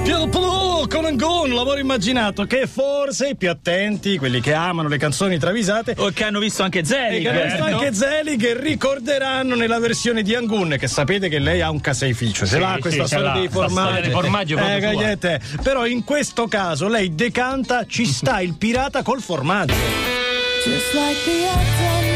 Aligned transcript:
Piel 0.00 0.28
Plu 0.30 0.86
con 0.88 1.04
un 1.04 1.16
gun, 1.16 1.54
lavoro 1.54 1.78
immaginato 1.78 2.44
che 2.44 2.66
forse 2.66 3.28
i 3.28 3.36
più 3.36 3.50
attenti, 3.50 4.16
quelli 4.16 4.40
che 4.40 4.54
amano 4.54 4.88
le 4.88 4.96
canzoni 4.96 5.38
travisate 5.38 5.94
O 5.98 6.10
che 6.10 6.24
hanno 6.24 6.38
visto 6.38 6.62
anche 6.62 6.84
Zelig. 6.84 7.18
e 7.18 7.22
che 7.22 7.28
hanno 7.28 7.42
visto 7.42 7.58
no? 7.58 7.76
anche 7.76 7.94
Zelig 7.94 8.60
ricorderanno 8.60 9.54
nella 9.54 9.78
versione 9.78 10.22
di 10.22 10.34
Angun 10.34 10.76
che 10.78 10.88
sapete 10.88 11.28
che 11.28 11.38
lei 11.38 11.60
ha 11.60 11.70
un 11.70 11.80
caseificio 11.80 12.46
ce 12.46 12.58
l'ha 12.58 12.74
sì, 12.74 12.80
questa 12.80 13.06
storia 13.06 13.32
dei 13.32 13.48
formaggi 13.48 14.10
formaggi 14.10 14.54
eh, 14.54 15.40
però 15.62 15.86
in 15.86 16.04
questo 16.04 16.48
caso 16.48 16.88
lei 16.88 17.14
decanta 17.14 17.84
ci 17.86 18.06
sta 18.06 18.40
il 18.40 18.54
pirata 18.54 19.02
col 19.02 19.20
formaggio 19.20 19.74
Just 20.64 20.94
like 20.94 21.18
the. 21.24 22.11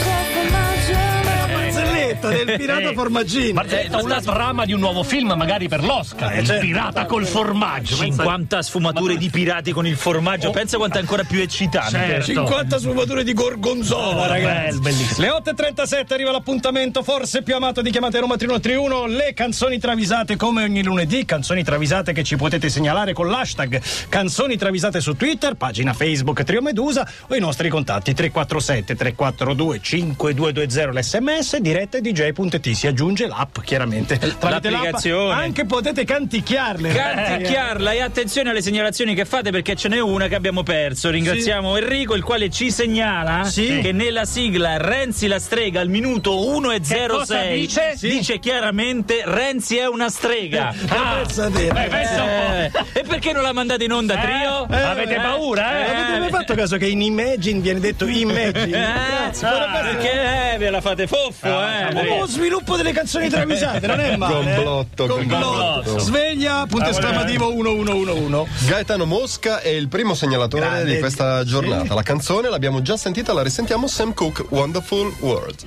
Barzelletta 2.29 2.45
del 2.45 2.59
pirata 2.59 2.93
formaggino 2.93 3.53
Barzelletta, 3.53 4.03
una 4.03 4.21
trama 4.21 4.65
di 4.65 4.73
un 4.73 4.81
nuovo 4.81 5.03
film, 5.03 5.33
magari 5.37 5.69
per 5.69 5.83
l'Oscar. 5.85 6.37
il 6.39 6.47
certo. 6.47 6.65
pirata 6.65 7.07
col 7.07 7.27
formaggio. 7.27 7.97
Pensa- 7.97 8.23
50 8.23 8.63
sfumature 8.63 9.17
di 9.17 9.31
pirati 9.31 9.73
con 9.73 9.87
il 9.87 9.97
formaggio, 9.97 10.51
pensa 10.51 10.77
quanto 10.77 10.99
è 10.99 11.01
ancora 11.01 11.25
più 11.25 11.41
eccitante. 11.41 11.91
Certo. 11.91 12.25
50 12.25 12.79
sfumature 12.79 13.25
di 13.25 13.33
gorgonzola, 13.33 14.25
Oh, 14.25 14.27
ragazzi. 14.27 14.79
bel- 14.79 14.81
bellissimo. 14.81 15.27
Le 15.27 15.29
8.37 15.33 16.13
arriva 16.15 16.31
l'appuntamento 16.33 17.03
forse 17.03 17.43
più 17.43 17.55
amato 17.55 17.83
di 17.83 17.91
chiamate 17.91 18.19
Roma 18.21 18.37
3131. 18.37 19.07
Le 19.07 19.33
canzoni 19.35 19.79
travisate 19.79 20.37
come 20.37 20.63
ogni 20.65 20.83
lunedì. 20.83 21.25
Canzoni 21.25 21.63
travisate 21.65 22.13
che 22.13 22.23
ci 22.25 22.37
potete 22.37 22.69
segnalare 22.69 23.13
con 23.13 23.29
l'hashtag 23.29 23.81
Canzoni 24.09 24.57
travisate 24.57 25.01
su 25.01 25.15
Twitter, 25.17 25.55
pagina 25.55 25.93
Facebook 25.93 26.43
Trio 26.45 26.63
Medusa 26.63 27.07
o 27.29 27.35
i 27.35 27.41
nostri 27.41 27.69
contatti 27.69 28.15
347 28.15 28.95
342 28.95 29.81
5220 29.81 30.99
l'SMS 30.99 31.57
diretta 31.59 31.99
dj.it. 32.25 32.71
Si 32.71 32.87
aggiunge 32.87 33.27
l'app, 33.27 33.59
chiaramente. 33.65 34.17
Tramite 34.19 34.37
l'app 34.49 34.65
L'applicazione. 34.65 35.33
Anche 35.35 35.65
potete 35.67 36.05
canticchiarle. 36.05 36.93
Canticchiarla 36.93 37.93
e 37.93 38.01
attenzione 38.01 38.51
alle 38.51 38.63
segnalazioni 38.63 39.15
che 39.15 39.25
fate 39.25 39.51
perché 39.51 39.75
ce 39.77 39.89
n'è 39.89 40.01
una 40.01 40.27
che 40.29 40.35
abbiamo 40.35 40.63
perso. 40.63 41.11
Ringraziamo 41.11 41.77
Enrico 41.77 42.15
il 42.15 42.23
quale 42.23 42.49
ci 42.51 42.71
segnala 42.71 43.45
Sì. 43.45 43.81
che 43.83 43.93
nella 43.93 44.25
sigla 44.25 44.77
Renzi 44.79 45.27
la 45.27 45.39
strega 45.39 45.81
al 45.81 45.89
minuto 45.89 46.47
1 46.47 46.71
e 46.73 46.81
06 46.83 47.09
cosa 47.09 47.41
dice? 47.43 47.95
dice 48.01 48.39
chiaramente 48.39 49.23
Renzi 49.25 49.77
è 49.77 49.87
una 49.87 50.09
strega. 50.09 50.75
Ah, 50.89 51.17
pensate. 51.23 51.71
Beh, 51.73 51.85
Eh, 51.87 52.71
e 52.93 53.03
perché 53.07 53.33
non 53.33 53.43
la 53.43 53.53
mandate 53.53 53.85
in 53.85 53.93
onda 53.93 54.17
trio? 54.17 54.67
Eh, 54.71 54.81
avete 54.83 55.17
paura, 55.17 55.79
eh? 55.87 55.95
Avete 55.95 56.19
mai 56.21 56.31
fatto 56.31 56.55
caso 56.55 56.77
che 56.77 56.87
in 56.87 57.03
Imagine 57.03 57.61
viene 57.61 57.81
detto 57.81 58.07
Imagine? 58.07 58.65
Eh, 58.65 58.71
Grazie, 58.71 59.49
essere- 59.49 59.67
perché 59.83 60.53
eh, 60.55 60.59
ve 60.59 60.71
la 60.71 60.81
fate 60.81 61.07
foffo, 61.07 61.47
Un 61.47 61.97
eh. 61.97 62.06
Nuovo 62.07 62.27
sviluppo 62.27 62.77
delle 62.77 62.93
canzoni 62.93 63.29
travisate, 63.29 63.87
non 63.87 64.01
è 64.01 64.17
male. 64.17 64.35
Complotto, 64.55 65.07
Complotto. 65.07 65.47
complotto. 65.83 65.99
Sveglia, 65.99 66.67
punto 66.69 66.89
esclamativo 66.91 67.53
1111. 67.53 68.67
Gaetano 68.67 69.05
Mosca 69.05 69.61
è 69.61 69.69
il 69.69 69.89
primo 69.89 70.15
segnalatore 70.15 70.65
Grande. 70.67 70.95
di 70.95 70.99
questa 70.99 71.45
giornata. 71.45 71.95
La 71.95 72.03
canzone 72.03 72.49
l'abbiamo 72.49 72.83
già 72.83 72.97
sentita, 72.97 73.33
la 73.33 73.43
risentiamo. 73.43 73.87
Sam 73.87 74.13
Cooke, 74.15 74.45
Wonderful 74.51 75.15
World. 75.21 75.65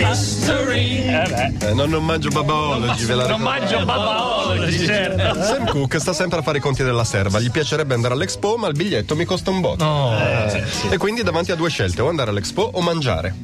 Eh 0.00 1.28
beh, 1.58 1.68
Eh, 1.70 1.74
non, 1.74 1.90
non 1.90 2.04
mangio 2.04 2.28
babaologi, 2.28 3.04
ve 3.04 3.14
la 3.16 3.26
non 3.26 3.38
ricordo. 3.38 3.58
mangio 3.60 3.84
babaologi, 3.84 4.86
certo. 4.86 5.42
Sam 5.42 5.66
Cooke 5.66 5.98
sta 5.98 6.12
sempre 6.12 6.38
a 6.38 6.42
fare 6.42 6.58
i 6.58 6.60
conti 6.60 6.84
della 6.84 7.02
serva. 7.04 7.40
Gli 7.40 7.50
piacerebbe 7.50 7.94
andare 7.94 8.14
all'Expo, 8.14 8.56
ma 8.56 8.68
il 8.68 8.74
biglietto 8.74 9.16
mi 9.16 9.24
costa 9.24 9.50
un 9.50 9.60
botto. 9.60 9.84
Eh, 10.16 10.62
E 10.90 10.96
quindi 10.98 11.22
davanti 11.24 11.50
a 11.50 11.56
due 11.56 11.68
scelte, 11.68 12.00
o 12.02 12.08
andare 12.08 12.30
all'Expo 12.30 12.70
o 12.74 12.80
mangiare. 12.80 13.34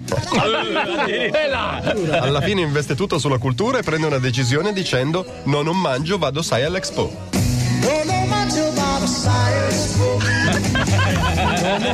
Alla 2.20 2.41
fine 2.41 2.60
investe 2.60 2.94
tutto 2.94 3.19
sulla 3.19 3.38
cultura 3.38 3.78
e 3.78 3.82
prende 3.82 4.06
una 4.06 4.19
decisione 4.19 4.72
dicendo: 4.72 5.25
No, 5.44 5.62
non 5.62 5.77
mangio, 5.77 6.19
vado 6.19 6.41
sai 6.42 6.62
all'Expo. 6.62 7.12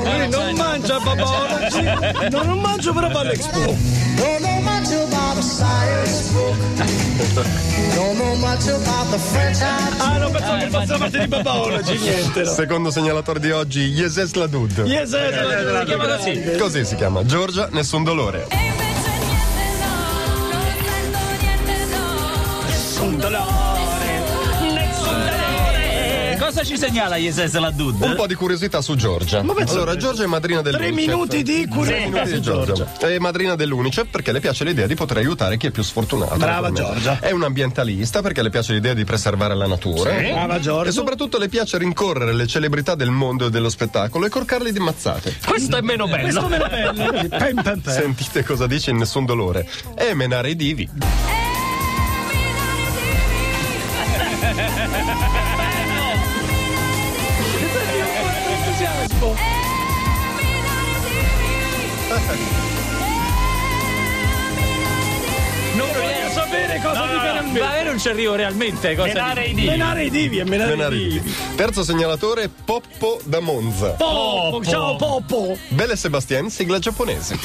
Lui 0.04 0.28
non 0.28 0.54
mangia 0.54 0.98
babaologi, 1.00 1.82
no, 2.30 2.42
non 2.42 2.58
mangio 2.60 2.92
però 2.92 3.08
va 3.10 3.20
all'Expo. 3.20 3.58
Don't 4.20 4.40
know 4.40 4.49
Ah, 9.98 10.18
non 10.18 10.30
pensavo 10.32 10.58
che 10.58 10.68
fosse 10.68 10.92
la 10.92 10.98
parte 10.98 11.18
di 11.18 11.26
babaologi, 11.28 11.96
niente. 11.98 12.42
No. 12.42 12.50
Secondo 12.50 12.90
segnalatore 12.90 13.40
di 13.40 13.50
oggi, 13.50 13.80
Yeses 13.88 14.34
Ladud. 14.34 14.70
Yes, 14.86 15.12
yes, 15.12 15.12
yes, 15.12 15.78
Si 15.78 15.84
chiama 15.86 16.06
così. 16.16 16.56
Così 16.58 16.84
si 16.84 16.94
chiama. 16.96 17.24
Giorgia, 17.24 17.68
nessun 17.72 18.04
dolore. 18.04 18.46
E 18.48 18.56
invece 18.56 19.10
niente 19.18 19.76
no, 19.80 20.50
non 20.50 20.62
sento 20.80 21.18
niente 21.40 21.86
no. 21.94 23.06
Un 23.06 23.16
dolore. 23.18 23.69
Cosa 26.50 26.64
ci 26.64 26.76
segnala 26.76 27.14
Yeses 27.14 27.52
la 27.60 27.68
Un 27.68 27.76
Dud? 27.76 28.16
po' 28.16 28.26
di 28.26 28.34
curiosità 28.34 28.82
su 28.82 28.96
Giorgia. 28.96 29.38
Allora, 29.38 29.94
Giorgia 29.94 30.24
è 30.24 30.26
madrina 30.26 30.62
Tre 30.62 30.72
dell'Unicef. 30.72 31.06
minuti 31.06 31.42
di 31.44 31.60
Tre 31.60 31.68
curiosità 31.68 32.08
minuti 32.08 32.28
su 32.28 32.34
di 32.34 32.40
Giorgia. 32.42 32.72
Giorgia. 32.72 33.06
È 33.06 33.18
madrina 33.20 33.54
dell'Unicef 33.54 34.08
perché 34.10 34.32
le 34.32 34.40
piace 34.40 34.64
l'idea 34.64 34.88
di 34.88 34.96
poter 34.96 35.18
aiutare 35.18 35.56
chi 35.56 35.68
è 35.68 35.70
più 35.70 35.84
sfortunato. 35.84 36.36
Brava. 36.38 36.72
Giorgia. 36.72 37.20
È 37.20 37.30
un'ambientalista 37.30 38.20
perché 38.20 38.42
le 38.42 38.50
piace 38.50 38.72
l'idea 38.72 38.94
di 38.94 39.04
preservare 39.04 39.54
la 39.54 39.68
natura. 39.68 40.10
Brava 40.12 40.58
Giorgia. 40.58 40.88
E 40.88 40.92
soprattutto 40.92 41.38
le 41.38 41.48
piace 41.48 41.78
rincorrere 41.78 42.32
le 42.32 42.48
celebrità 42.48 42.96
del 42.96 43.10
mondo 43.10 43.46
e 43.46 43.50
dello 43.50 43.68
spettacolo 43.70 44.26
e 44.26 44.28
corcarli 44.28 44.72
di 44.72 44.80
mazzate. 44.80 45.36
Questo 45.46 45.76
è 45.76 45.80
meno 45.82 46.08
Questo 46.08 46.48
bello. 46.48 46.48
me 46.50 46.58
lo 46.58 46.66
bello. 46.68 47.28
Pem, 47.28 47.62
pem, 47.62 47.78
pem. 47.80 47.94
Sentite 47.94 48.42
cosa 48.42 48.66
dice 48.66 48.90
in 48.90 48.96
Nessun 48.96 49.24
Dolore. 49.24 49.68
E 49.96 50.14
menare 50.14 50.50
i 50.50 50.56
divi. 50.56 50.88
Non 65.76 65.88
voglio 65.92 66.30
sapere 66.32 66.80
cosa 66.82 67.06
di 67.06 67.14
Ma 67.14 67.42
menare. 67.52 67.82
non 67.84 67.98
ci 67.98 68.08
arrivo 68.08 68.34
realmente. 68.34 68.94
Cosa 68.94 69.06
Menare 69.12 69.44
i 69.44 69.54
divi. 69.54 69.66
Menare 69.68 70.04
i 70.04 70.10
divi 70.10 70.38
e 70.38 70.44
menare, 70.44 70.70
Menare 70.76 70.94
i 70.96 70.98
divi. 70.98 71.20
divi. 71.20 71.34
Terzo 71.54 71.84
segnalatore, 71.84 72.48
Poppo 72.64 73.20
da 73.24 73.40
Monza. 73.40 73.90
Popo, 73.90 74.64
ciao 74.64 74.96
Popo. 74.96 75.56
Belle 75.68 75.96
Sebastien, 75.96 76.50
sigla 76.50 76.78
giapponese. 76.78 77.38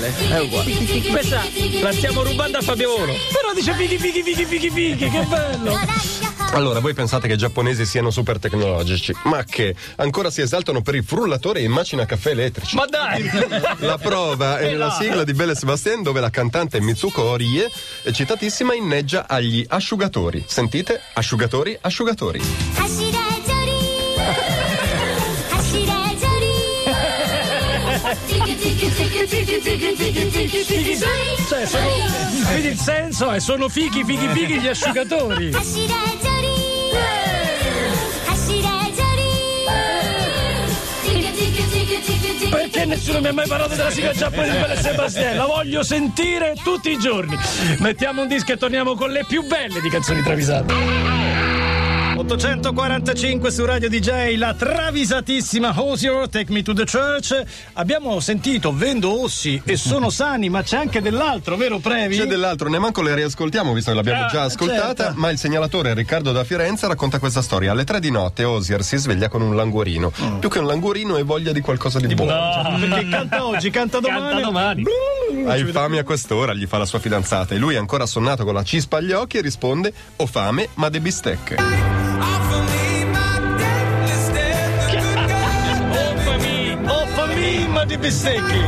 Uguale, 0.00 0.12
è 0.28 0.40
uguale. 0.40 0.72
Questa 1.10 1.42
la 1.82 1.92
stiamo 1.92 2.22
rubando 2.22 2.58
a 2.58 2.62
Fabio 2.62 2.94
Oro. 2.94 3.12
Però 3.32 3.52
dice 3.54 3.74
fighi, 3.74 3.98
fighi, 3.98 4.22
fighi, 4.22 4.44
fighi, 4.44 4.70
fighi, 4.70 5.10
che 5.10 5.22
bello. 5.24 5.78
Allora, 6.52 6.80
voi 6.80 6.94
pensate 6.94 7.28
che 7.28 7.34
i 7.34 7.36
giapponesi 7.36 7.84
siano 7.84 8.10
super 8.10 8.38
tecnologici, 8.40 9.14
ma 9.24 9.44
che 9.44 9.74
ancora 9.96 10.30
si 10.30 10.40
esaltano 10.40 10.80
per 10.82 10.96
i 10.96 11.02
frullatori 11.02 11.60
e 11.60 11.64
i 11.64 11.68
macina 11.68 12.06
caffè 12.06 12.30
elettrici. 12.30 12.74
Ma 12.74 12.86
dai! 12.86 13.30
La 13.78 13.98
prova 13.98 14.58
è 14.58 14.70
nella 14.70 14.90
sigla 14.90 15.22
di 15.22 15.32
Belle 15.32 15.54
Sebastien 15.54 16.02
dove 16.02 16.20
la 16.20 16.30
cantante 16.30 16.80
Mitsuko 16.80 17.22
Orie 17.22 17.70
è 18.02 18.10
citatissima 18.10 18.74
inneggia 18.74 19.28
agli 19.28 19.64
asciugatori. 19.68 20.42
Sentite? 20.46 21.00
Asciugatori, 21.14 21.78
asciugatori. 21.80 22.40
走 22.90 22.99
Cioè, 31.48 31.66
sono, 31.66 31.88
vedi 32.48 32.68
il 32.68 32.78
senso? 32.78 33.30
è 33.30 33.40
sono 33.40 33.68
fighi, 33.68 34.04
fighi, 34.04 34.28
fighi 34.28 34.60
gli 34.60 34.68
asciugatori. 34.68 35.50
Perché 42.50 42.84
nessuno 42.84 43.20
mi 43.20 43.28
ha 43.28 43.32
mai 43.32 43.46
parlato 43.46 43.74
della 43.74 43.90
sigla 43.90 44.12
giapponese 44.12 44.52
di 44.52 44.58
Belle 44.58 44.76
Sebastian? 44.76 45.36
La 45.36 45.46
voglio 45.46 45.82
sentire 45.82 46.54
tutti 46.62 46.90
i 46.90 46.98
giorni. 46.98 47.36
Mettiamo 47.78 48.22
un 48.22 48.28
disco 48.28 48.52
e 48.52 48.56
torniamo 48.56 48.94
con 48.94 49.10
le 49.10 49.24
più 49.26 49.42
belle 49.46 49.80
di 49.80 49.88
canzoni 49.88 50.22
travisate. 50.22 51.49
845 52.20 53.50
su 53.50 53.64
Radio 53.64 53.88
DJ, 53.88 54.36
la 54.36 54.52
travisatissima 54.52 55.72
Hosier, 55.74 56.28
Take 56.28 56.52
Me 56.52 56.62
to 56.62 56.74
the 56.74 56.84
Church. 56.84 57.42
Abbiamo 57.74 58.20
sentito 58.20 58.74
Vendo 58.74 59.22
Ossi 59.22 59.60
e 59.64 59.76
sono 59.76 60.10
sani, 60.12 60.50
ma 60.50 60.62
c'è 60.62 60.76
anche 60.76 61.00
dell'altro, 61.00 61.56
vero 61.56 61.78
Previ? 61.78 62.18
C'è 62.18 62.26
dell'altro, 62.26 62.68
neanche 62.68 63.02
le 63.02 63.14
riascoltiamo 63.14 63.72
visto 63.72 63.90
che 63.90 63.96
l'abbiamo 63.96 64.24
Ah, 64.24 64.28
già 64.28 64.42
ascoltata, 64.42 65.04
certo. 65.04 65.18
ma 65.18 65.30
il 65.30 65.38
segnalatore 65.38 65.94
Riccardo 65.94 66.30
da 66.32 66.44
Firenze 66.44 66.86
racconta 66.86 67.18
questa 67.18 67.40
storia. 67.40 67.72
Alle 67.72 67.84
tre 67.84 68.00
di 68.00 68.10
notte 68.10 68.44
Osier 68.44 68.82
si 68.84 68.98
sveglia 68.98 69.28
con 69.28 69.40
un 69.40 69.56
languorino. 69.56 70.12
Più 70.38 70.50
che 70.50 70.58
un 70.58 70.66
languorino 70.66 71.14
hai 71.14 71.22
voglia 71.24 71.52
di 71.52 71.60
qualcosa 71.60 72.00
di, 72.00 72.14
buono. 72.14 72.76
Perché 72.80 73.08
canta 73.08 73.46
oggi, 73.46 73.70
canta 73.70 73.98
domani. 73.98 74.42
Canta 74.42 74.46
domani. 74.46 74.82
Hai 75.46 75.64
fame 75.64 75.98
a 75.98 76.04
quest'ora, 76.04 76.52
gli 76.52 76.66
fa 76.66 76.76
la 76.76 76.84
sua 76.84 76.98
fidanzata 76.98 77.54
e 77.54 77.58
lui 77.58 77.76
ancora 77.76 78.04
assonnato 78.04 78.44
con 78.44 78.52
la 78.52 78.62
cispa 78.62 78.98
agli 78.98 79.12
occhi 79.12 79.38
e 79.38 79.40
risponde 79.40 79.90
ho 80.16 80.26
fame 80.26 80.68
ma 80.74 80.90
de 80.90 81.00
bistecche. 81.00 81.99
Imma 87.70 87.84
di 87.84 87.96
bistecchi. 87.98 88.58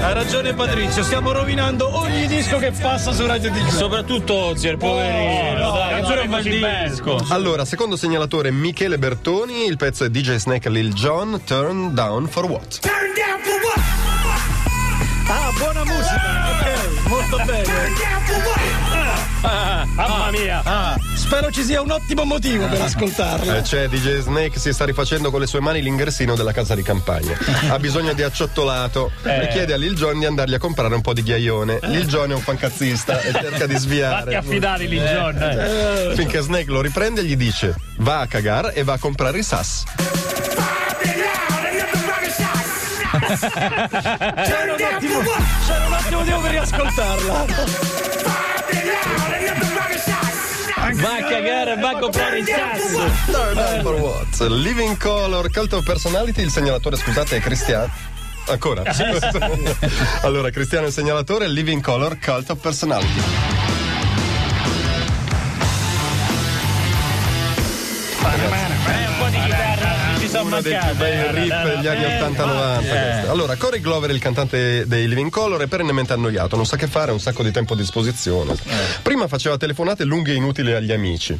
Ha 0.00 0.12
ragione 0.14 0.54
Patrizio, 0.54 1.02
stiamo 1.02 1.30
rovinando 1.32 1.94
ogni 1.98 2.26
disco 2.26 2.56
che 2.56 2.72
passa 2.72 3.12
su 3.12 3.26
Radio 3.26 3.50
DJ. 3.50 3.68
Soprattutto 3.68 4.32
Ozier, 4.32 4.78
poverino. 4.78 5.62
no, 5.62 5.72
dai, 5.72 6.26
mal 6.26 6.42
disco. 6.42 7.22
Allora, 7.28 7.66
secondo 7.66 7.96
segnalatore 7.96 8.50
Michele 8.50 8.96
Bertoni, 8.96 9.66
il 9.66 9.76
pezzo 9.76 10.04
è 10.04 10.08
DJ 10.08 10.36
Snake 10.36 10.70
Lil 10.70 10.94
Jon, 10.94 11.42
Turn 11.44 11.92
Down 11.92 12.26
for 12.26 12.46
What? 12.46 12.80
Ah, 15.28 15.50
buona 15.58 15.84
musica. 15.84 16.50
Ok, 16.50 17.08
molto 17.08 17.36
bene. 17.44 19.01
Mamma 19.42 20.30
mia. 20.30 20.60
Ah, 20.64 20.96
spero 21.14 21.50
ci 21.50 21.62
sia 21.64 21.80
un 21.80 21.90
ottimo 21.90 22.24
motivo 22.24 22.66
per 22.68 22.80
ascoltarla. 22.82 23.56
Eh, 23.58 23.62
c'è 23.62 23.88
DJ 23.88 24.18
Snake 24.20 24.58
si 24.58 24.72
sta 24.72 24.84
rifacendo 24.84 25.30
con 25.30 25.40
le 25.40 25.46
sue 25.46 25.60
mani 25.60 25.82
l'ingressino 25.82 26.34
della 26.36 26.52
casa 26.52 26.74
di 26.74 26.82
campagna. 26.82 27.36
Ha 27.68 27.78
bisogno 27.78 28.12
di 28.12 28.22
acciottolato 28.22 29.10
e 29.24 29.48
chiede 29.50 29.72
a 29.72 29.76
Lil 29.76 29.94
Jon 29.94 30.18
di 30.18 30.24
andargli 30.26 30.54
a 30.54 30.58
comprare 30.58 30.94
un 30.94 31.00
po' 31.00 31.12
di 31.12 31.22
ghiaione. 31.22 31.78
Lil 31.82 32.06
Jon 32.06 32.30
è 32.30 32.34
un 32.34 32.40
fancazzista 32.40 33.20
e 33.20 33.32
cerca 33.32 33.66
di 33.66 33.72
Fatti 33.74 33.78
sviare. 33.78 34.34
affidare 34.36 34.86
lì, 34.86 34.98
John. 34.98 35.36
eh. 35.40 36.12
Finché 36.14 36.40
Snake 36.40 36.70
lo 36.70 36.80
riprende 36.80 37.20
e 37.20 37.24
gli 37.24 37.36
dice 37.36 37.74
va 37.98 38.20
a 38.20 38.26
cagar 38.26 38.70
e 38.74 38.82
va 38.84 38.94
a 38.94 38.98
comprare 38.98 39.38
i 39.38 39.42
sas. 39.42 39.84
C'era 43.42 44.74
un 44.74 44.82
attimo, 44.82 45.20
c'era 45.66 45.86
un 45.86 45.92
attimo 45.92 46.22
devo 46.22 46.40
per 46.40 46.50
riascoltarla. 46.50 47.44
Va 50.92 51.16
a 51.16 51.22
cagare, 51.22 51.76
va 51.76 51.90
a 51.90 51.96
comprare 51.98 52.38
il 52.40 52.46
sasso. 52.46 53.10
Turn 53.30 53.54
down 53.54 53.80
for 53.80 53.94
what? 53.94 54.40
Living 54.48 54.98
Color, 54.98 55.50
Cult 55.50 55.72
of 55.72 55.84
Personality, 55.84 56.42
il 56.42 56.50
segnalatore 56.50 56.96
scusate 56.96 57.36
è 57.36 57.40
Cristiano. 57.40 57.90
Ancora? 58.48 58.82
allora, 60.22 60.50
Cristiano 60.50 60.84
è 60.84 60.88
il 60.88 60.92
segnalatore, 60.92 61.48
Living 61.48 61.80
Color, 61.80 62.18
Cult 62.18 62.50
of 62.50 62.58
Personality. 62.58 63.61
Uno 70.52 70.60
dei 70.60 70.78
più 70.78 70.94
bei 70.96 71.32
riff 71.32 71.74
degli 71.74 71.86
anni 71.86 72.04
80-90. 72.04 72.76
questo. 72.78 73.30
Allora, 73.30 73.56
Corey 73.56 73.80
Glover, 73.80 74.10
il 74.10 74.18
cantante 74.18 74.86
dei 74.86 75.08
Living 75.08 75.30
Color, 75.30 75.62
è 75.62 75.66
perennemente 75.66 76.12
annoiato, 76.12 76.56
non 76.56 76.66
sa 76.66 76.76
che 76.76 76.86
fare, 76.86 77.10
ha 77.10 77.14
un 77.14 77.20
sacco 77.20 77.42
di 77.42 77.50
tempo 77.50 77.72
a 77.72 77.76
disposizione. 77.76 78.54
Prima 79.02 79.26
faceva 79.28 79.56
telefonate 79.56 80.04
lunghe 80.04 80.32
e 80.32 80.36
inutili 80.36 80.72
agli 80.72 80.92
amici. 80.92 81.38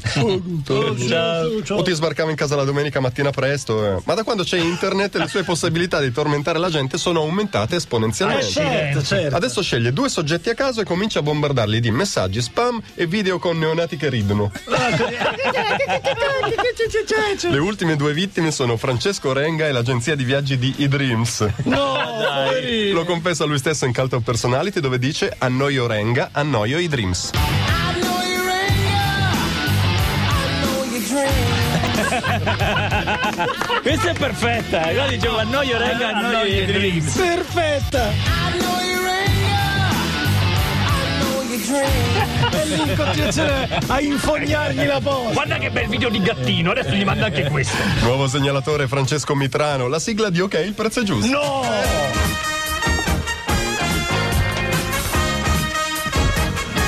O 1.68 1.82
ti 1.82 1.92
sbarcava 1.92 2.30
in 2.30 2.36
casa 2.36 2.56
la 2.56 2.64
domenica 2.64 3.00
mattina 3.00 3.30
presto. 3.30 3.96
eh. 3.96 4.00
Ma 4.04 4.14
da 4.14 4.22
quando 4.22 4.44
c'è 4.44 4.58
internet 4.58 5.16
le 5.16 5.28
sue 5.28 5.42
possibilità 5.42 6.00
di 6.00 6.10
tormentare 6.10 6.58
la 6.58 6.70
gente 6.70 6.96
sono 6.98 7.20
aumentate 7.20 7.76
esponenzialmente. 7.76 8.46
Certo, 8.46 9.02
certo. 9.02 9.36
Adesso 9.36 9.62
sceglie 9.62 9.92
due 9.92 10.08
soggetti 10.08 10.48
a 10.48 10.54
caso 10.54 10.80
e 10.80 10.84
comincia 10.84 11.18
a 11.18 11.22
bombardarli 11.22 11.80
di 11.80 11.90
messaggi 11.90 12.40
spam 12.40 12.80
e 12.94 13.06
video 13.06 13.38
con 13.38 13.58
neonati 13.58 13.96
che 13.96 14.08
ridono. 14.08 14.50
Le 17.50 17.58
ultime 17.58 17.96
due 17.96 18.12
vittime 18.12 18.50
sono 18.50 18.76
Francesco 18.76 19.01
Renga 19.32 19.66
e 19.66 19.72
l'agenzia 19.72 20.14
di 20.14 20.22
viaggi 20.22 20.58
di 20.58 20.74
eDreams. 20.78 21.48
No, 21.64 21.98
poverino. 22.46 22.94
Lo 22.94 23.04
confessa 23.04 23.44
lui 23.44 23.58
stesso 23.58 23.84
in 23.84 23.92
Cult 23.92 24.12
of 24.12 24.22
Personality 24.22 24.80
dove 24.80 24.98
dice 24.98 25.34
annoio 25.38 25.86
Renga, 25.86 26.28
annoio 26.32 26.78
eDreams. 26.78 27.30
Questa 33.82 34.10
è 34.10 34.14
perfetta. 34.14 34.80
Qua 34.80 35.06
dicevo 35.08 35.38
annoio 35.38 35.78
rega, 35.78 36.16
annoio 36.16 36.62
i 36.62 36.66
dreams. 36.66 37.16
Perfetta. 37.16 38.42
E 41.74 41.88
lì 41.88 42.41
in 42.74 42.94
continuazione 42.96 43.68
a 43.86 44.00
infognargli 44.00 44.86
la 44.86 45.00
posta. 45.00 45.32
Guarda 45.32 45.58
che 45.58 45.70
bel 45.70 45.88
video 45.88 46.08
di 46.08 46.20
gattino, 46.20 46.70
adesso 46.70 46.90
gli 46.90 47.04
manda 47.04 47.26
anche 47.26 47.48
questo. 47.48 47.76
Nuovo 48.02 48.26
segnalatore 48.26 48.88
Francesco 48.88 49.34
Mitrano, 49.34 49.88
la 49.88 49.98
sigla 49.98 50.30
di 50.30 50.40
OK, 50.40 50.54
il 50.64 50.74
prezzo 50.74 51.00
è 51.00 51.02
giusto. 51.02 51.30
No! 51.30 51.60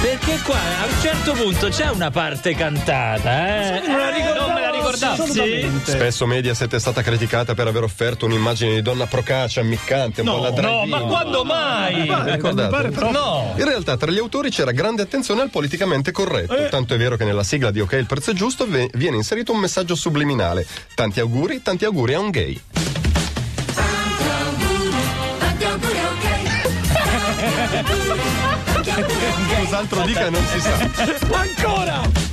Perché 0.03 0.39
qua 0.45 0.57
a 0.57 0.85
un 0.87 1.01
certo 1.01 1.33
punto 1.33 1.69
c'è 1.69 1.89
una 1.89 2.11
parte 2.11 2.55
cantata, 2.55 3.47
eh? 3.47 3.83
Non 3.87 3.99
la 3.99 4.11
ricordavo 4.11 4.64
assolutamente. 5.03 5.91
Spesso 5.93 6.27
Mediaset 6.27 6.75
è 6.75 6.79
stata 6.79 7.03
criticata 7.03 7.55
per 7.55 7.67
aver 7.67 7.83
offerto 7.83 8.27
un'immagine 8.27 8.75
di 8.75 8.83
donna 8.83 9.07
procace, 9.07 9.61
ammiccante, 9.61 10.21
un 10.23 10.27
po' 10.29 10.37
alla 10.39 10.49
No, 10.51 10.55
drive-in. 10.55 10.89
ma 10.89 11.01
quando 11.01 11.45
mai? 11.45 12.03
Ricordate? 12.33 12.87
Mi 12.87 12.91
pare 12.93 13.11
No! 13.11 13.55
In 13.57 13.65
realtà 13.65 13.97
tra 13.97 14.11
gli 14.11 14.19
autori 14.19 14.51
c'era 14.51 14.73
grande 14.73 15.03
attenzione 15.03 15.43
al 15.43 15.51
politicamente 15.51 16.13
corretto, 16.13 16.69
tanto 16.69 16.95
è 16.95 16.97
vero 16.97 17.17
che 17.17 17.25
nella 17.25 17.45
sigla 17.45 17.71
di 17.71 17.81
OK 17.81 17.93
il 17.93 18.07
prezzo 18.07 18.31
è 18.31 18.35
giusto 18.35 18.67
viene 18.67 19.17
inserito 19.17 19.53
un 19.53 19.59
messaggio 19.59 19.95
subliminale. 19.95 20.67
Tanti 20.95 21.21
auguri, 21.21 21.63
tanti 21.63 21.85
auguri 21.85 22.15
a 22.15 22.21
un 22.21 22.31
gay. 22.31 22.61
Cos'altro 29.65 30.03
dica 30.03 30.31
non 30.31 30.45
si 30.47 30.61
sa. 30.61 30.77
Ancora! 31.37 32.24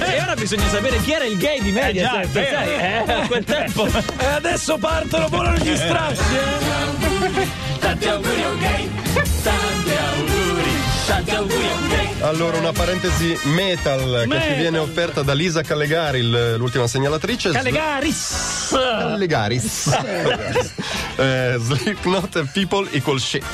E 0.00 0.20
ora 0.22 0.34
bisogna 0.34 0.68
sapere 0.68 1.00
chi 1.02 1.12
era 1.12 1.24
il 1.24 1.36
gay 1.36 1.60
di 1.62 1.72
Mediaset, 1.72 2.34
Eh, 2.36 2.48
sai? 2.50 2.68
Eh, 2.68 3.12
a 3.22 3.26
quel 3.26 3.44
tempo. 3.46 3.86
E 3.86 4.24
adesso 4.26 4.76
partono, 4.78 5.28
volano 5.28 5.56
gli 5.58 5.76
strasci, 5.76 6.20
eh? 6.34 7.46
Tanti 7.78 8.08
auguri 8.08 8.42
a 8.42 8.48
un 8.48 8.58
gay. 8.58 8.90
Tanti 9.12 9.90
auguri. 9.90 10.70
Tanti 11.06 11.30
auguri 11.30 11.66
a 11.68 11.74
un 11.74 11.88
gay. 11.88 12.08
Allora 12.20 12.58
una 12.58 12.72
parentesi 12.72 13.38
metal, 13.44 14.26
che 14.28 14.42
ci 14.42 14.54
viene 14.54 14.78
offerta 14.78 15.22
da 15.22 15.32
Lisa 15.34 15.62
Callegari, 15.62 16.18
il- 16.18 16.54
l'ultima 16.58 16.86
segnalatrice. 16.86 17.50
Calegaris! 17.50 18.68
Callegaris. 18.70 19.86
eh, 21.16 21.56
Slipknot 21.58 22.36
and 22.36 22.50
People 22.52 22.88
Equal 22.92 23.20
Shit. 23.20 23.44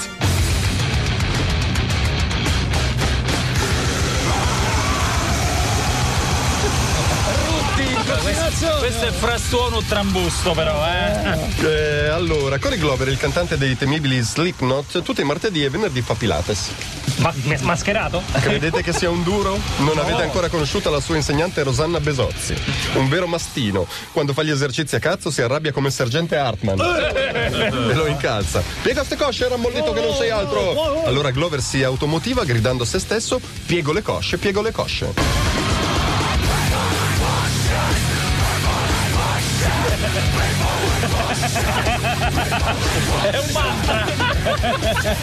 Questo 8.56 9.06
è 9.06 9.10
frastuono 9.10 9.82
trambusto 9.82 10.52
però, 10.52 10.80
eh. 10.86 11.38
Eh, 11.60 12.08
allora, 12.08 12.58
Corey 12.58 12.78
Glover, 12.78 13.08
il 13.08 13.16
cantante 13.16 13.58
dei 13.58 13.76
temibili 13.76 14.20
Slipknot, 14.20 15.02
tutti 15.02 15.22
i 15.22 15.24
martedì 15.24 15.64
e 15.64 15.70
venerdì 15.70 16.00
fa 16.02 16.14
Pilates. 16.14 16.70
Ma 17.16 17.32
ma- 17.42 17.56
mascherato? 17.62 18.22
Credete 18.32 18.82
che 18.82 18.92
sia 18.92 19.10
un 19.10 19.24
duro? 19.24 19.58
Non 19.78 19.98
avete 19.98 20.22
ancora 20.22 20.48
conosciuto 20.48 20.88
la 20.88 21.00
sua 21.00 21.16
insegnante 21.16 21.64
Rosanna 21.64 21.98
Besozzi. 21.98 22.54
Un 22.94 23.08
vero 23.08 23.26
mastino. 23.26 23.88
Quando 24.12 24.32
fa 24.32 24.44
gli 24.44 24.50
esercizi 24.50 24.94
a 24.94 25.00
cazzo 25.00 25.30
si 25.32 25.42
arrabbia 25.42 25.72
come 25.72 25.88
il 25.88 25.92
sergente 25.92 26.36
Hartman. 26.36 26.78
e 26.78 27.94
lo 27.94 28.06
incalza. 28.06 28.62
Piega 28.82 29.02
ste 29.02 29.16
cosce, 29.16 29.48
rammollito 29.48 29.92
che 29.92 30.00
non 30.00 30.14
sei 30.14 30.30
altro. 30.30 31.02
Allora 31.04 31.30
Glover 31.32 31.60
si 31.60 31.82
automotiva 31.82 32.44
gridando 32.44 32.84
a 32.84 32.86
se 32.86 33.00
stesso: 33.00 33.40
Piego 33.66 33.92
le 33.92 34.02
cosce, 34.02 34.38
piego 34.38 34.62
le 34.62 34.70
cosce. 34.70 35.93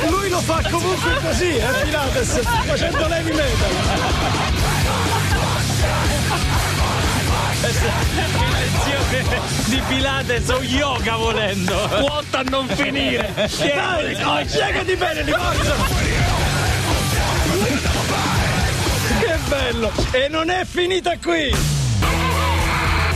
Lui 0.07 0.29
lo 0.29 0.39
fa 0.39 0.61
comunque 0.69 1.19
così, 1.21 1.55
eh, 1.55 1.65
Pilates, 1.83 2.39
facendo 2.65 3.07
l'heavy 3.07 3.33
metal. 3.33 3.69
Lezione 7.61 9.39
di 9.65 9.81
Pilates 9.88 10.50
o 10.50 10.61
yoga 10.61 11.15
volendo. 11.15 11.88
Quota 11.88 12.39
a 12.39 12.43
non 12.43 12.67
finire! 12.67 13.31
Dai, 13.35 14.47
spiegati 14.47 14.95
bene, 14.95 15.23
di 15.23 15.31
forza. 15.31 15.75
Che 19.19 19.38
bello! 19.47 19.91
E 20.11 20.27
non 20.27 20.50
è 20.50 20.65
finita 20.65 21.17
qui! 21.21 21.80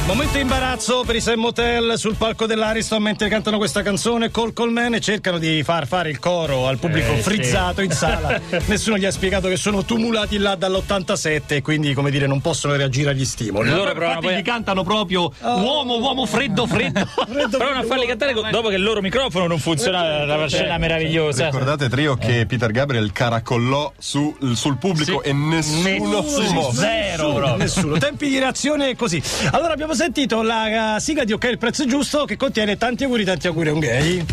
Momento 0.05 0.37
imbarazzo 0.37 1.01
per 1.03 1.15
i 1.15 1.19
Sam 1.21 1.39
Motel 1.39 1.97
sul 1.97 2.13
palco 2.15 2.45
dell'Ariston 2.45 3.01
mentre 3.01 3.27
cantano 3.27 3.57
questa 3.57 3.81
canzone 3.81 4.29
col 4.29 4.53
Colman 4.53 4.93
e 4.93 4.99
cercano 5.01 5.39
di 5.39 5.63
far 5.63 5.87
fare 5.87 6.11
il 6.11 6.19
coro 6.19 6.67
al 6.67 6.77
pubblico 6.77 7.11
Eh, 7.11 7.15
sì. 7.15 7.21
frizzato 7.23 7.81
in 7.81 7.89
sala. 7.89 8.39
Nessuno 8.67 8.99
gli 8.99 9.05
ha 9.05 9.09
spiegato 9.11 9.47
che 9.47 9.57
sono 9.57 9.83
tumulati 9.83 10.37
là 10.37 10.53
dall'87 10.53 11.41
e 11.47 11.61
quindi, 11.63 11.95
come 11.95 12.11
dire, 12.11 12.27
non 12.27 12.39
possono 12.39 12.75
reagire 12.75 13.09
agli 13.09 13.25
stimoli. 13.25 13.67
Loro 13.71 13.91
provano 13.93 14.05
Infatti 14.09 14.25
poi 14.27 14.35
gli 14.37 14.41
cantano 14.43 14.83
proprio 14.83 15.31
uomo, 15.41 15.97
uomo 15.97 16.25
freddo, 16.27 16.67
freddo. 16.67 17.03
provano 17.49 17.79
a 17.79 17.83
farli 17.83 18.05
cantare 18.05 18.33
dopo 18.51 18.69
che 18.69 18.75
il 18.75 18.83
loro 18.83 19.01
microfono 19.01 19.47
non 19.47 19.57
funziona, 19.57 20.23
una 20.35 20.47
scena 20.47 20.77
meravigliosa. 20.77 21.45
Ricordate 21.45 21.89
Trio 21.89 22.15
che 22.15 22.45
Peter 22.45 22.69
Gabriel 22.71 23.11
caracollò 23.11 23.91
su- 23.97 24.37
sul 24.53 24.77
pubblico 24.77 25.23
e 25.23 25.33
nessuno 25.33 26.21
si 26.27 26.53
mosse. 26.53 26.77
Zero 26.79 27.33
proprio. 27.33 27.55
Nessuno. 27.55 27.97
Tempi 27.97 28.29
di 28.29 28.37
reazione 28.37 28.95
così. 28.95 29.19
Allora 29.51 29.73
abbiamo 29.73 29.93
sentito 29.95 30.41
la 30.41 30.95
eh, 30.95 30.99
sigla 30.99 31.23
di 31.23 31.33
Ok 31.33 31.43
il 31.45 31.57
prezzo 31.57 31.85
giusto 31.85 32.25
che 32.25 32.37
contiene 32.37 32.77
tanti 32.77 33.03
auguri, 33.03 33.23
tanti 33.23 33.47
auguri 33.47 33.69
a 33.69 33.73
un 33.73 33.79
gay. 33.79 34.25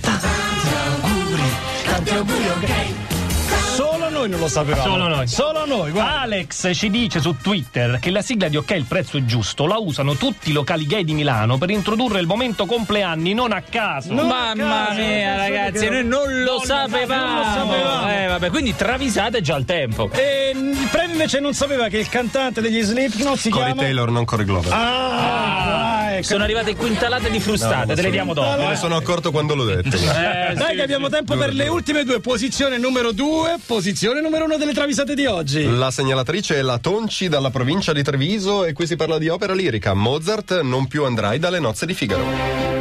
Tanti 0.00 0.26
auguri, 1.02 1.42
tanti 1.84 2.10
auguri 2.10 2.48
a 2.48 2.52
un 2.52 2.60
gay. 2.60 2.94
Solo 3.74 4.08
noi 4.08 4.28
non 4.30 4.40
lo 4.40 4.48
sapevamo. 4.48 4.82
Solo 4.90 5.08
noi. 5.08 5.26
Solo 5.28 5.66
noi, 5.66 5.90
guarda. 5.90 6.20
Alex 6.22 6.70
ci 6.74 6.88
dice 6.88 7.20
su 7.20 7.36
Twitter 7.42 7.98
che 8.00 8.10
la 8.10 8.22
sigla 8.22 8.48
di 8.48 8.56
Ok 8.56 8.70
il 8.70 8.84
prezzo 8.84 9.18
è 9.18 9.24
giusto 9.26 9.66
la 9.66 9.76
usano 9.76 10.14
tutti 10.14 10.48
i 10.48 10.52
locali 10.54 10.86
gay 10.86 11.04
di 11.04 11.12
Milano 11.12 11.58
per 11.58 11.68
introdurre 11.70 12.20
il 12.20 12.26
momento 12.26 12.64
compleanni 12.64 13.34
non 13.34 13.52
a 13.52 13.60
caso. 13.60 14.14
No. 14.14 14.24
Mamma 14.24 14.86
caso, 14.88 15.00
mia, 15.00 15.36
ragazzi, 15.36 15.84
che- 15.84 15.90
noi 15.90 16.04
non 16.06 16.42
lo 16.42 16.44
Non 16.44 16.44
lo 16.56 16.60
sapevamo. 16.64 17.42
sapevamo. 17.44 18.10
Eh, 18.10 18.26
vabbè, 18.28 18.48
quindi 18.50 18.74
travisate 18.74 19.42
già 19.42 19.56
il 19.56 19.64
tempo. 19.66 20.10
E 20.12 20.52
premio 20.96 21.14
invece 21.14 21.40
non 21.40 21.52
sapeva 21.52 21.88
che 21.88 21.98
il 21.98 22.08
cantante 22.08 22.60
degli 22.60 22.80
Slipknot 22.80 23.36
si 23.36 23.50
Corey 23.50 23.66
chiama 23.66 23.82
Taylor, 23.82 24.10
non 24.10 24.24
Corey 24.24 24.46
Glover. 24.46 24.72
Ah, 24.72 26.12
ecco. 26.12 26.22
Sono 26.22 26.44
arrivate 26.44 26.74
quintalate 26.74 27.30
di 27.30 27.40
frustate, 27.40 27.94
te 27.94 28.02
le 28.02 28.10
diamo 28.10 28.32
dopo. 28.32 28.56
Me 28.56 28.68
ne 28.68 28.76
sono 28.76 28.96
accorto 28.96 29.30
quando 29.30 29.54
l'ho 29.54 29.64
detto. 29.64 29.96
Eh, 29.96 30.54
Dai 30.54 30.70
sì, 30.70 30.76
che 30.76 30.82
abbiamo 30.82 31.08
tempo 31.08 31.36
per 31.36 31.52
le 31.52 31.68
ultime 31.68 32.04
due. 32.04 32.20
Posizione 32.20 32.78
numero 32.78 33.12
due, 33.12 33.56
posizione 33.64 34.20
numero 34.20 34.44
uno 34.44 34.56
delle 34.56 34.72
travisate 34.72 35.14
di 35.14 35.26
oggi. 35.26 35.68
La 35.68 35.90
segnalatrice 35.90 36.56
è 36.56 36.62
la 36.62 36.78
Tonci 36.78 37.28
dalla 37.28 37.50
provincia 37.50 37.92
di 37.92 38.02
Treviso 38.02 38.64
e 38.64 38.72
qui 38.72 38.86
si 38.86 38.96
parla 38.96 39.18
di 39.18 39.28
opera 39.28 39.54
lirica. 39.54 39.94
Mozart, 39.94 40.60
non 40.62 40.86
più 40.86 41.04
andrai 41.04 41.38
dalle 41.38 41.58
nozze 41.58 41.86
di 41.86 41.94
Figaro. 41.94 42.75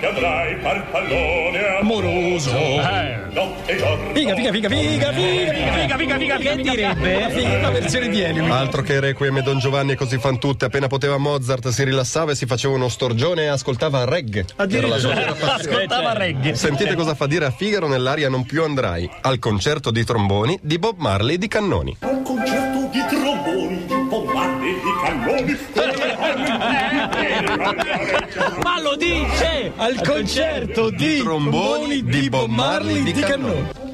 Ti 0.00 0.06
andrai 0.06 0.56
farfallone 0.60 1.58
Amoroso. 1.80 2.52
notte 2.52 3.72
e 3.72 3.76
giorno. 3.76 4.12
Figa, 4.14 4.34
figa, 4.34 4.52
figa, 4.52 4.68
figa, 4.68 5.12
figa, 5.12 5.12
figa. 5.12 5.52
Figa, 5.52 5.96
figa, 5.96 6.18
figa, 6.18 6.36
Che 6.36 6.54
figa. 6.56 6.70
direbbe? 6.70 7.30
Figa, 7.30 7.60
la 7.60 7.70
versione 7.70 8.08
di 8.08 8.20
Elio. 8.20 8.52
Altro 8.52 8.82
che 8.82 9.00
Requiem 9.00 9.38
e 9.38 9.42
Don 9.42 9.58
Giovanni 9.58 9.92
e 9.92 9.94
così 9.96 10.18
fan 10.18 10.38
tutte. 10.38 10.66
Appena 10.66 10.86
poteva 10.86 11.18
Mozart 11.18 11.68
si 11.68 11.82
rilassava 11.82 12.30
e 12.30 12.34
si 12.36 12.46
faceva 12.46 12.74
uno 12.74 12.88
storgione 12.88 13.42
e 13.42 13.46
ascoltava 13.48 14.04
reggae. 14.04 14.44
Passione. 14.54 15.24
Ascoltava 15.40 16.12
reggae. 16.12 16.54
Sentite 16.54 16.94
cosa 16.94 17.14
fa 17.14 17.26
dire 17.26 17.46
a 17.46 17.50
Figaro 17.50 17.88
nell'aria 17.88 18.28
Non 18.28 18.44
più 18.44 18.62
andrai, 18.62 19.08
al 19.22 19.38
concerto 19.40 19.90
di 19.90 20.04
tromboni 20.04 20.58
di 20.62 20.78
Bob 20.78 20.98
Marley 20.98 21.38
di 21.38 21.48
Cannoni. 21.48 21.96
Un 22.02 22.22
concerto 22.22 22.88
di 22.92 23.00
tromboni, 23.08 23.84
di 23.86 24.07
bombardi, 24.22 24.74
di 24.74 24.92
cannoni. 25.02 25.58
Ma 28.62 28.80
lo 28.80 28.96
dice! 28.96 29.72
Al 29.76 30.00
concerto 30.04 30.90
di 30.90 31.18
tromboni 31.18 32.02
di 32.04 32.28
Bob 32.28 32.48
Marley 32.50 33.02
di 33.02 33.12
Cannoni. 33.12 33.86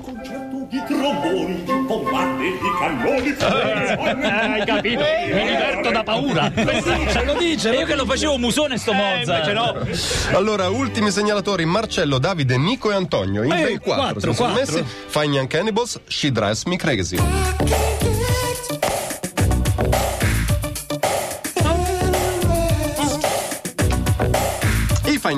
Di 0.70 0.82
tromboni, 0.88 1.62
di 1.62 1.72
bombardi, 1.86 2.44
di 2.50 2.70
cannoni. 2.80 3.36
Eh, 3.38 4.26
hai 4.26 4.64
capito? 4.66 5.02
Mi 5.32 5.44
diverto 5.46 5.90
da 5.90 6.02
paura. 6.02 6.50
Ce 6.52 7.22
lo 7.24 7.34
dice, 7.34 7.68
lo 7.70 7.78
io 7.78 7.86
che 7.86 7.94
lo 7.94 8.04
facevo 8.04 8.38
musone 8.38 8.76
sto 8.76 8.92
Mozart. 8.92 9.26
invece 9.46 9.52
no. 9.52 10.36
Allora, 10.36 10.68
ultimi 10.68 11.12
segnalatori: 11.12 11.64
Marcello, 11.64 12.18
Davide, 12.18 12.56
Nico 12.58 12.90
e 12.90 12.94
Antonio. 12.94 13.44
In 13.44 13.52
Eh, 13.52 13.62
ben 13.62 13.80
quattro. 13.80 14.02
quattro, 14.04 14.30
si 14.32 14.36
sono 14.36 14.52
quattro. 14.52 14.74
messi. 14.78 14.84
Fine 15.06 15.34
Young 15.36 15.46
Cannibals, 15.48 16.00
She 16.08 16.32
Drives 16.32 16.64
Me 16.64 16.76
Crazy. 16.76 17.18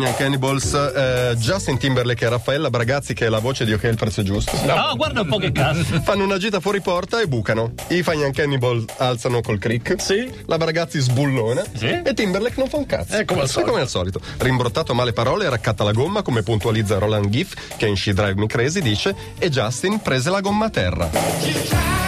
Young 0.03 0.17
Cannibals, 0.17 0.73
eh, 0.75 1.35
Justin 1.37 1.79
Timberlake 1.79 2.25
e 2.25 2.29
Raffaella 2.29 2.71
Bragazzi, 2.71 3.15
che 3.15 3.27
è 3.27 3.29
la 3.29 3.39
voce 3.39 3.65
di 3.65 3.73
Ok 3.73 3.85
il 3.85 3.97
prezzo 3.97 4.21
è 4.21 4.25
giusto. 4.25 4.53
No, 4.65 4.95
guarda 4.97 5.21
un 5.23 5.29
po' 5.29 5.39
che 5.39 5.53
cazzo. 5.53 5.83
Fanno 6.03 6.25
una 6.25 6.39
gita 6.39 6.61
fuori 6.61 6.81
porta 6.81 7.21
e 7.21 7.29
bucano. 7.29 7.73
I 7.89 8.03
Young 8.21 8.35
Cannibals 8.35 8.85
alzano 8.99 9.41
col 9.41 9.59
crick. 9.59 10.01
Sì. 10.01 10.31
La 10.47 10.57
Bragazzi 10.57 11.01
sbullona. 11.01 11.65
Sì. 11.75 12.01
E 12.05 12.15
Timberlake 12.15 12.55
non 12.59 12.69
fa 12.69 12.77
un 12.77 12.87
cazzo. 12.87 13.17
È 13.17 13.25
come 13.25 13.43
al 13.43 13.49
E 13.49 13.63
come 13.63 13.81
al 13.81 13.89
solito. 13.89 14.21
Rimbrottato 14.39 14.95
male 14.95 15.13
parole, 15.13 15.49
raccatta 15.49 15.85
la 15.85 15.93
gomma, 15.93 16.23
come 16.23 16.43
puntualizza 16.43 16.99
Roland 16.99 17.29
Giff, 17.29 17.55
che 17.77 17.87
in 17.87 17.97
She 17.97 18.13
Drive 18.13 18.35
Me 18.35 18.47
Crazy 18.47 18.81
dice, 18.81 19.15
e 19.39 19.49
Justin 19.51 20.01
prese 20.01 20.31
la 20.31 20.41
gomma 20.41 20.67
a 20.67 20.71
terra. 20.71 22.06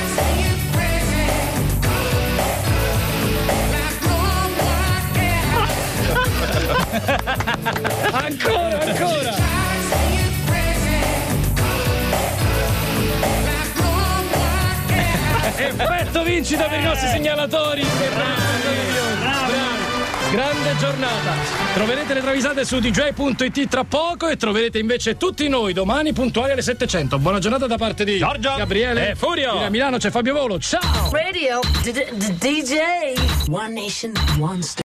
Effetto 16.09 16.25
vincita 16.25 16.65
per 16.65 16.81
i 16.81 16.85
nostri 16.85 17.07
segnalatori. 17.09 17.83
Grande 20.31 20.77
giornata. 20.79 21.33
Troverete 21.75 22.15
le 22.15 22.21
travisate 22.23 22.65
su 22.65 22.79
dj.it 22.79 23.69
tra 23.69 23.85
poco 23.85 24.29
e 24.29 24.37
troverete 24.37 24.79
invece 24.79 25.19
tutti 25.19 25.47
noi 25.49 25.75
domani 25.75 26.15
puntuali 26.15 26.53
alle 26.53 26.63
700. 26.63 27.19
Buona 27.19 27.41
giornata 27.41 27.67
da 27.67 27.77
parte 27.77 28.05
di 28.05 28.17
Giorgio. 28.17 28.55
Gabriele 28.57 29.11
E 29.11 29.15
Furio. 29.17 29.63
A 29.63 29.69
Milano 29.69 29.99
c'è 29.99 30.11
Fabio 30.11 30.33
Volo. 30.33 30.59
Ciao! 30.59 31.11
Radio 31.11 31.61
DJ. 31.83 33.49
One 33.51 33.75
nation, 33.75 34.13
one 34.39 34.63
star. 34.63 34.77